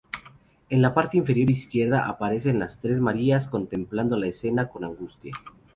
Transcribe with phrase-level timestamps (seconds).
[0.71, 5.33] En la parte inferior izquierda aparecen las tres Marías contemplando la escena con angustia.